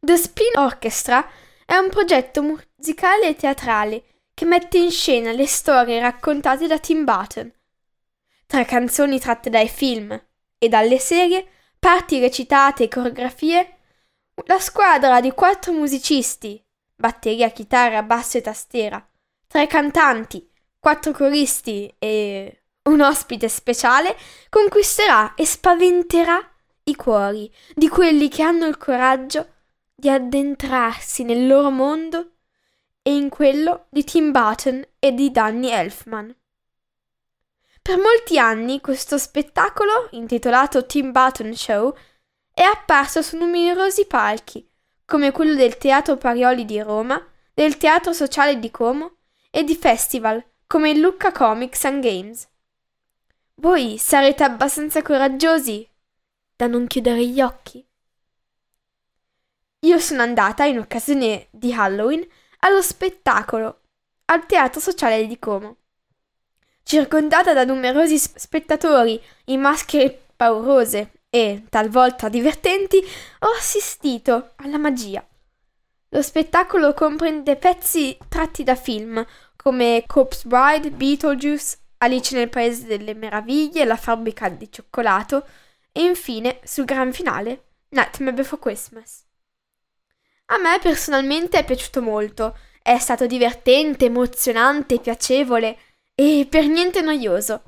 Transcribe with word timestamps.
The 0.00 0.16
Spin 0.16 0.52
Orchestra 0.56 1.28
è 1.66 1.76
un 1.76 1.88
progetto 1.90 2.42
musicale 2.42 3.28
e 3.28 3.34
teatrale 3.34 4.04
che 4.32 4.44
mette 4.44 4.78
in 4.78 4.90
scena 4.90 5.32
le 5.32 5.46
storie 5.46 6.00
raccontate 6.00 6.66
da 6.66 6.78
Tim 6.78 7.04
Burton. 7.04 7.52
Tra 8.46 8.64
canzoni 8.64 9.18
tratte 9.18 9.50
dai 9.50 9.68
film 9.68 10.18
e 10.56 10.68
dalle 10.68 10.98
serie, 10.98 11.46
parti 11.78 12.20
recitate 12.20 12.84
e 12.84 12.88
coreografie, 12.88 13.78
la 14.46 14.58
squadra 14.60 15.20
di 15.20 15.32
quattro 15.32 15.72
musicisti, 15.72 16.64
batteria, 16.94 17.50
chitarra, 17.50 18.02
basso 18.02 18.38
e 18.38 18.40
tastiera, 18.40 19.04
tre 19.46 19.66
cantanti, 19.66 20.48
quattro 20.78 21.12
coristi 21.12 21.92
e 21.98 22.57
un 22.88 23.00
ospite 23.00 23.48
speciale 23.48 24.16
conquisterà 24.48 25.34
e 25.34 25.44
spaventerà 25.46 26.38
i 26.84 26.94
cuori 26.94 27.52
di 27.74 27.88
quelli 27.88 28.28
che 28.28 28.42
hanno 28.42 28.66
il 28.66 28.78
coraggio 28.78 29.54
di 29.94 30.08
addentrarsi 30.08 31.22
nel 31.22 31.46
loro 31.46 31.70
mondo 31.70 32.32
e 33.02 33.14
in 33.14 33.28
quello 33.28 33.86
di 33.90 34.04
Tim 34.04 34.32
Burton 34.32 34.84
e 34.98 35.12
di 35.12 35.30
Danny 35.30 35.68
Elfman. 35.68 36.34
Per 37.82 37.96
molti 37.96 38.38
anni 38.38 38.80
questo 38.80 39.16
spettacolo, 39.16 40.08
intitolato 40.12 40.84
Tim 40.84 41.10
Burton 41.10 41.54
Show, 41.54 41.94
è 42.52 42.62
apparso 42.62 43.22
su 43.22 43.36
numerosi 43.36 44.06
palchi, 44.06 44.68
come 45.06 45.30
quello 45.32 45.54
del 45.54 45.78
Teatro 45.78 46.16
Parioli 46.16 46.64
di 46.64 46.80
Roma, 46.80 47.22
del 47.54 47.76
Teatro 47.76 48.12
Sociale 48.12 48.58
di 48.58 48.70
Como 48.70 49.16
e 49.50 49.64
di 49.64 49.74
festival 49.74 50.44
come 50.66 50.90
il 50.90 51.00
Lucca 51.00 51.32
Comics 51.32 51.84
and 51.86 52.02
Games. 52.02 52.46
Voi 53.60 53.98
sarete 53.98 54.44
abbastanza 54.44 55.02
coraggiosi 55.02 55.84
da 56.54 56.68
non 56.68 56.86
chiudere 56.86 57.26
gli 57.26 57.40
occhi? 57.40 57.84
Io 59.80 59.98
sono 59.98 60.22
andata 60.22 60.64
in 60.64 60.78
occasione 60.78 61.48
di 61.50 61.72
Halloween 61.72 62.24
allo 62.60 62.80
spettacolo 62.80 63.80
al 64.26 64.46
Teatro 64.46 64.80
Sociale 64.80 65.26
di 65.26 65.40
Como. 65.40 65.76
Circondata 66.84 67.52
da 67.52 67.64
numerosi 67.64 68.16
spettatori 68.16 69.20
in 69.46 69.60
maschere 69.60 70.26
paurose 70.36 71.22
e 71.28 71.64
talvolta 71.68 72.28
divertenti, 72.28 72.98
ho 73.40 73.48
assistito 73.58 74.52
alla 74.58 74.78
magia. 74.78 75.26
Lo 76.10 76.22
spettacolo 76.22 76.94
comprende 76.94 77.56
pezzi 77.56 78.16
tratti 78.28 78.62
da 78.62 78.76
film 78.76 79.26
come 79.56 80.04
Corpse 80.06 80.46
Bride, 80.46 80.92
Beetlejuice, 80.92 81.76
Alice 81.98 82.34
nel 82.34 82.48
Paese 82.48 82.86
delle 82.86 83.14
Meraviglie, 83.14 83.84
La 83.84 83.96
fabbrica 83.96 84.48
di 84.48 84.70
cioccolato 84.70 85.46
e 85.92 86.02
infine, 86.02 86.60
sul 86.64 86.84
gran 86.84 87.12
finale, 87.12 87.64
Nightmare 87.90 88.34
Before 88.34 88.60
Christmas. 88.60 89.24
A 90.46 90.58
me 90.58 90.78
personalmente 90.80 91.58
è 91.58 91.64
piaciuto 91.64 92.00
molto, 92.00 92.56
è 92.82 92.98
stato 92.98 93.26
divertente, 93.26 94.06
emozionante, 94.06 95.00
piacevole 95.00 95.78
e 96.14 96.46
per 96.48 96.66
niente 96.66 97.00
noioso. 97.00 97.62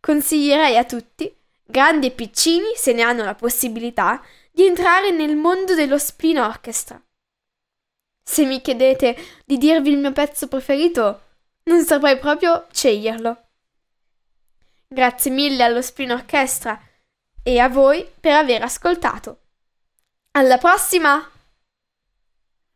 Consiglierei 0.00 0.76
a 0.76 0.84
tutti, 0.84 1.34
grandi 1.64 2.06
e 2.06 2.10
piccini, 2.10 2.74
se 2.76 2.92
ne 2.92 3.02
hanno 3.02 3.24
la 3.24 3.34
possibilità, 3.34 4.22
di 4.50 4.64
entrare 4.64 5.10
nel 5.10 5.36
mondo 5.36 5.74
dello 5.74 5.98
spin 5.98 6.38
orchestra. 6.38 7.02
Se 8.22 8.44
mi 8.44 8.60
chiedete 8.62 9.16
di 9.44 9.58
dirvi 9.58 9.90
il 9.90 9.98
mio 9.98 10.12
pezzo 10.12 10.48
preferito, 10.48 11.23
non 11.64 11.84
saprei 11.84 12.18
proprio 12.18 12.66
sceglierlo. 12.72 13.42
Grazie 14.86 15.30
mille 15.30 15.62
allo 15.62 15.82
Spin 15.82 16.12
Orchestra 16.12 16.80
e 17.42 17.58
a 17.58 17.68
voi 17.68 18.08
per 18.20 18.32
aver 18.32 18.62
ascoltato. 18.62 19.40
Alla 20.32 20.58
prossima! 20.58 21.30